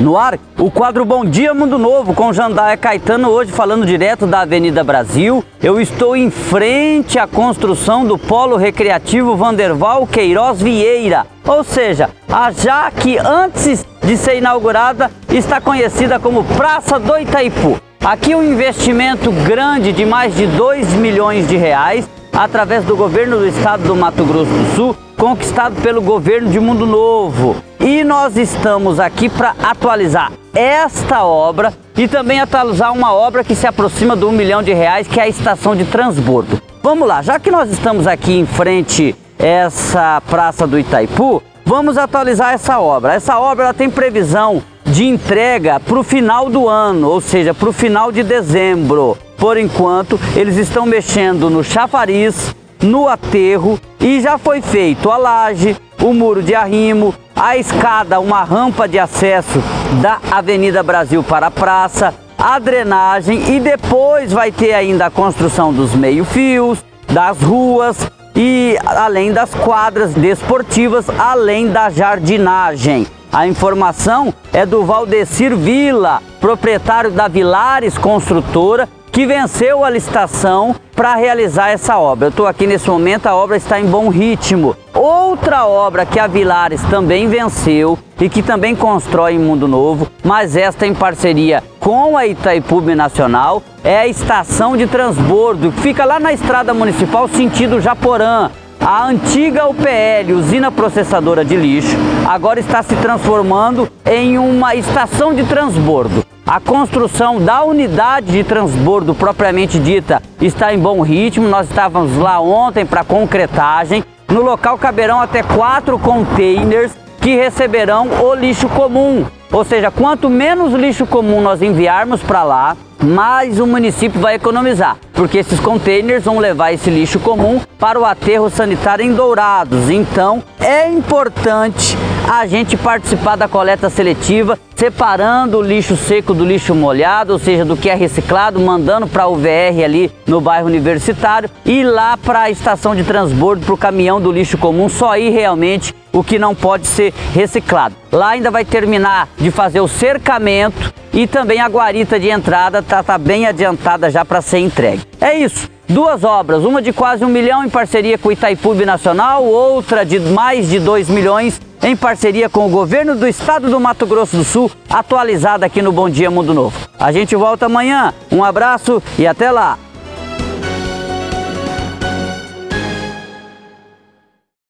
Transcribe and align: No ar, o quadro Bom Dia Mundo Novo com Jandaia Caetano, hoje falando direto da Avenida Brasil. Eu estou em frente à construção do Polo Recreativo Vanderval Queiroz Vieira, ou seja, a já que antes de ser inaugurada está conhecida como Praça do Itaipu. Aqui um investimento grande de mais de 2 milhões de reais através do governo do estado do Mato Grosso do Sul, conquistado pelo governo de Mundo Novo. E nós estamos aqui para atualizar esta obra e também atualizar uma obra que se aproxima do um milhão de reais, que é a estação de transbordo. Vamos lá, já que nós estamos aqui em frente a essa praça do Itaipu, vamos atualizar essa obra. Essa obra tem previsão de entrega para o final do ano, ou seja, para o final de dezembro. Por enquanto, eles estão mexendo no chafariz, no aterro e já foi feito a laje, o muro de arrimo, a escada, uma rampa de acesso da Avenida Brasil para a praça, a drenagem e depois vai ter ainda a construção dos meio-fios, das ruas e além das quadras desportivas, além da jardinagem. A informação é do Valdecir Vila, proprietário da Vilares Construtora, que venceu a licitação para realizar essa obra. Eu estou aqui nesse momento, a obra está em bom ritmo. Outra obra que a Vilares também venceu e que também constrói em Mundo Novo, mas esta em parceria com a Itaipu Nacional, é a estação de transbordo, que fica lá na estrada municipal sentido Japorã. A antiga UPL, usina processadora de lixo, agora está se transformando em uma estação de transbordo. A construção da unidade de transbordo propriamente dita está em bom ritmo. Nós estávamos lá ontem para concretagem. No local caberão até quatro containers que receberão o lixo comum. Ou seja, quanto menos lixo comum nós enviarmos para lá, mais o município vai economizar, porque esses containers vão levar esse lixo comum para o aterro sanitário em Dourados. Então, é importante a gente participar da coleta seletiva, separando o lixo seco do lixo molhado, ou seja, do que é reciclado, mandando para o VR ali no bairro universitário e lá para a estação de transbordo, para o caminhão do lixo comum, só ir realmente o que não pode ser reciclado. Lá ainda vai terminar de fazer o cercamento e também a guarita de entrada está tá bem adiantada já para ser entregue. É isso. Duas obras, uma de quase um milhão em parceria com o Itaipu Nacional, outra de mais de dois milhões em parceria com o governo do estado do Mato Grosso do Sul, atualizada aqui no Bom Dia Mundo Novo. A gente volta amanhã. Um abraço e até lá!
No 0.00 0.16
ar, 0.16 0.38
o 0.58 0.70
quadro 0.70 1.04
Bom 1.04 1.26
Dia 1.26 1.52
Mundo 1.52 1.76
Novo 1.76 2.14
com 2.14 2.32
Jandaia 2.32 2.74
Caetano, 2.74 3.28
hoje 3.28 3.52
falando 3.52 3.84
direto 3.84 4.26
da 4.26 4.40
Avenida 4.40 4.82
Brasil. 4.82 5.44
Eu 5.62 5.78
estou 5.78 6.16
em 6.16 6.30
frente 6.30 7.18
à 7.18 7.26
construção 7.26 8.06
do 8.06 8.16
Polo 8.16 8.56
Recreativo 8.56 9.36
Vanderval 9.36 10.06
Queiroz 10.06 10.62
Vieira, 10.62 11.26
ou 11.46 11.62
seja, 11.62 12.08
a 12.32 12.50
já 12.50 12.90
que 12.90 13.18
antes 13.18 13.84
de 14.02 14.16
ser 14.16 14.38
inaugurada 14.38 15.10
está 15.28 15.60
conhecida 15.60 16.18
como 16.18 16.44
Praça 16.44 16.98
do 16.98 17.18
Itaipu. 17.18 17.78
Aqui 18.02 18.34
um 18.34 18.42
investimento 18.42 19.30
grande 19.30 19.92
de 19.92 20.06
mais 20.06 20.34
de 20.34 20.46
2 20.46 20.94
milhões 20.94 21.46
de 21.46 21.58
reais 21.58 22.08
através 22.32 22.86
do 22.86 22.96
governo 22.96 23.36
do 23.36 23.46
estado 23.46 23.82
do 23.82 23.94
Mato 23.94 24.24
Grosso 24.24 24.50
do 24.50 24.74
Sul, 24.74 24.96
conquistado 25.18 25.74
pelo 25.82 26.00
governo 26.00 26.48
de 26.48 26.58
Mundo 26.58 26.86
Novo. 26.86 27.69
E 27.80 28.04
nós 28.04 28.36
estamos 28.36 29.00
aqui 29.00 29.30
para 29.30 29.54
atualizar 29.62 30.30
esta 30.54 31.24
obra 31.24 31.72
e 31.96 32.06
também 32.06 32.38
atualizar 32.38 32.92
uma 32.92 33.14
obra 33.14 33.42
que 33.42 33.54
se 33.54 33.66
aproxima 33.66 34.14
do 34.14 34.28
um 34.28 34.32
milhão 34.32 34.62
de 34.62 34.74
reais, 34.74 35.08
que 35.08 35.18
é 35.18 35.22
a 35.22 35.28
estação 35.28 35.74
de 35.74 35.86
transbordo. 35.86 36.60
Vamos 36.82 37.08
lá, 37.08 37.22
já 37.22 37.38
que 37.38 37.50
nós 37.50 37.70
estamos 37.70 38.06
aqui 38.06 38.38
em 38.38 38.44
frente 38.44 39.16
a 39.38 39.46
essa 39.46 40.22
praça 40.28 40.66
do 40.66 40.78
Itaipu, 40.78 41.42
vamos 41.64 41.96
atualizar 41.96 42.52
essa 42.52 42.78
obra. 42.78 43.14
Essa 43.14 43.38
obra 43.38 43.72
tem 43.72 43.88
previsão 43.88 44.62
de 44.84 45.06
entrega 45.06 45.80
para 45.80 45.98
o 45.98 46.04
final 46.04 46.50
do 46.50 46.68
ano, 46.68 47.08
ou 47.08 47.20
seja, 47.20 47.54
para 47.54 47.70
o 47.70 47.72
final 47.72 48.12
de 48.12 48.22
dezembro. 48.22 49.16
Por 49.38 49.56
enquanto, 49.56 50.20
eles 50.36 50.58
estão 50.58 50.84
mexendo 50.84 51.48
no 51.48 51.64
chafariz, 51.64 52.54
no 52.82 53.08
aterro 53.08 53.80
e 53.98 54.20
já 54.20 54.36
foi 54.36 54.60
feito 54.60 55.10
a 55.10 55.16
laje, 55.16 55.76
o 56.02 56.12
muro 56.12 56.42
de 56.42 56.54
arrimo, 56.54 57.14
a 57.40 57.56
escada, 57.56 58.20
uma 58.20 58.44
rampa 58.44 58.86
de 58.86 58.98
acesso 58.98 59.62
da 60.02 60.18
Avenida 60.30 60.82
Brasil 60.82 61.22
para 61.22 61.46
a 61.46 61.50
praça, 61.50 62.12
a 62.38 62.58
drenagem 62.58 63.56
e 63.56 63.58
depois 63.58 64.30
vai 64.30 64.52
ter 64.52 64.74
ainda 64.74 65.06
a 65.06 65.10
construção 65.10 65.72
dos 65.72 65.94
meio-fios, 65.94 66.84
das 67.10 67.40
ruas 67.40 67.96
e 68.36 68.76
além 68.84 69.32
das 69.32 69.54
quadras 69.54 70.12
desportivas, 70.12 71.06
além 71.18 71.70
da 71.70 71.88
jardinagem. 71.88 73.06
A 73.32 73.46
informação 73.46 74.34
é 74.52 74.66
do 74.66 74.84
Valdecir 74.84 75.56
Vila, 75.56 76.22
proprietário 76.42 77.10
da 77.10 77.26
Vilares 77.26 77.96
Construtora, 77.96 78.86
que 79.12 79.26
venceu 79.26 79.84
a 79.84 79.90
licitação 79.90 80.74
para 80.94 81.14
realizar 81.14 81.70
essa 81.70 81.98
obra. 81.98 82.26
Eu 82.26 82.30
estou 82.30 82.46
aqui 82.46 82.66
nesse 82.66 82.88
momento, 82.88 83.26
a 83.26 83.34
obra 83.34 83.56
está 83.56 83.80
em 83.80 83.86
bom 83.86 84.08
ritmo. 84.08 84.76
Outra 84.94 85.66
obra 85.66 86.04
que 86.04 86.18
a 86.18 86.26
Vilares 86.26 86.82
também 86.84 87.26
venceu 87.28 87.98
e 88.20 88.28
que 88.28 88.42
também 88.42 88.76
constrói 88.76 89.34
em 89.34 89.38
Mundo 89.38 89.66
Novo, 89.66 90.06
mas 90.22 90.56
esta 90.56 90.86
em 90.86 90.94
parceria 90.94 91.62
com 91.80 92.16
a 92.16 92.26
Itaipu 92.26 92.82
Nacional, 92.94 93.62
é 93.82 94.00
a 94.00 94.06
estação 94.06 94.76
de 94.76 94.86
transbordo, 94.86 95.72
que 95.72 95.80
fica 95.80 96.04
lá 96.04 96.20
na 96.20 96.32
estrada 96.32 96.74
municipal 96.74 97.26
sentido 97.26 97.80
Japorã. 97.80 98.50
A 98.80 99.04
antiga 99.04 99.68
UPL, 99.68 100.32
usina 100.34 100.70
processadora 100.72 101.44
de 101.44 101.54
lixo, 101.54 101.94
agora 102.26 102.58
está 102.58 102.82
se 102.82 102.96
transformando 102.96 103.86
em 104.06 104.38
uma 104.38 104.74
estação 104.74 105.34
de 105.34 105.44
transbordo. 105.44 106.24
A 106.46 106.58
construção 106.58 107.38
da 107.38 107.62
unidade 107.62 108.32
de 108.32 108.42
transbordo 108.42 109.14
propriamente 109.14 109.78
dita 109.78 110.22
está 110.40 110.72
em 110.74 110.78
bom 110.78 111.02
ritmo. 111.02 111.46
Nós 111.46 111.68
estávamos 111.68 112.16
lá 112.16 112.40
ontem 112.40 112.86
para 112.86 113.04
concretagem. 113.04 114.02
No 114.28 114.42
local 114.42 114.78
caberão 114.78 115.20
até 115.20 115.42
quatro 115.42 115.98
containers 115.98 116.92
que 117.20 117.36
receberão 117.36 118.08
o 118.22 118.34
lixo 118.34 118.68
comum. 118.68 119.26
Ou 119.52 119.64
seja, 119.64 119.90
quanto 119.90 120.30
menos 120.30 120.72
lixo 120.72 121.06
comum 121.06 121.40
nós 121.40 121.60
enviarmos 121.60 122.22
para 122.22 122.42
lá, 122.42 122.76
mais 123.02 123.58
o 123.58 123.66
município 123.66 124.20
vai 124.20 124.34
economizar, 124.34 124.96
porque 125.12 125.38
esses 125.38 125.58
containers 125.58 126.24
vão 126.24 126.38
levar 126.38 126.72
esse 126.72 126.90
lixo 126.90 127.18
comum 127.18 127.60
para 127.78 127.98
o 127.98 128.04
aterro 128.04 128.50
sanitário 128.50 129.04
em 129.04 129.12
Dourados. 129.12 129.90
Então, 129.90 130.42
é 130.60 130.88
importante 130.88 131.96
a 132.30 132.46
gente 132.46 132.76
participar 132.76 133.34
da 133.34 133.48
coleta 133.48 133.90
seletiva, 133.90 134.56
separando 134.76 135.58
o 135.58 135.62
lixo 135.62 135.96
seco 135.96 136.32
do 136.32 136.44
lixo 136.44 136.76
molhado, 136.76 137.32
ou 137.32 137.40
seja, 137.40 137.64
do 137.64 137.76
que 137.76 137.90
é 137.90 137.94
reciclado, 137.96 138.60
mandando 138.60 139.08
para 139.08 139.26
o 139.26 139.34
VR 139.34 139.82
ali 139.84 140.12
no 140.28 140.40
bairro 140.40 140.68
universitário 140.68 141.50
e 141.66 141.82
lá 141.82 142.16
para 142.16 142.42
a 142.42 142.50
estação 142.50 142.94
de 142.94 143.02
transbordo, 143.02 143.66
para 143.66 143.74
o 143.74 143.76
caminhão 143.76 144.20
do 144.20 144.30
lixo 144.30 144.56
comum, 144.56 144.88
só 144.88 145.18
ir 145.18 145.30
realmente 145.30 145.92
o 146.12 146.22
que 146.22 146.38
não 146.38 146.54
pode 146.54 146.86
ser 146.86 147.12
reciclado. 147.34 147.96
Lá 148.12 148.28
ainda 148.28 148.48
vai 148.48 148.64
terminar 148.64 149.28
de 149.36 149.50
fazer 149.50 149.80
o 149.80 149.88
cercamento 149.88 150.94
e 151.12 151.26
também 151.26 151.60
a 151.60 151.68
guarita 151.68 152.20
de 152.20 152.30
entrada 152.30 152.78
está 152.78 153.02
tá 153.02 153.18
bem 153.18 153.44
adiantada 153.44 154.08
já 154.08 154.24
para 154.24 154.40
ser 154.40 154.58
entregue. 154.58 155.02
É 155.20 155.36
isso. 155.36 155.68
Duas 155.88 156.22
obras, 156.22 156.62
uma 156.62 156.80
de 156.80 156.92
quase 156.92 157.24
um 157.24 157.28
milhão 157.28 157.64
em 157.64 157.68
parceria 157.68 158.16
com 158.16 158.28
o 158.28 158.32
Itaipu 158.32 158.72
Nacional, 158.74 159.44
outra 159.44 160.06
de 160.06 160.20
mais 160.20 160.68
de 160.68 160.78
dois 160.78 161.08
milhões 161.08 161.60
em 161.82 161.96
parceria 161.96 162.48
com 162.48 162.66
o 162.66 162.70
governo 162.70 163.14
do 163.14 163.26
estado 163.26 163.70
do 163.70 163.80
Mato 163.80 164.06
Grosso 164.06 164.36
do 164.36 164.44
Sul, 164.44 164.70
atualizada 164.88 165.66
aqui 165.66 165.82
no 165.82 165.92
Bom 165.92 166.08
Dia 166.08 166.30
Mundo 166.30 166.54
Novo. 166.54 166.76
A 166.98 167.10
gente 167.12 167.34
volta 167.34 167.66
amanhã. 167.66 168.12
Um 168.30 168.44
abraço 168.44 169.02
e 169.18 169.26
até 169.26 169.50
lá! 169.50 169.78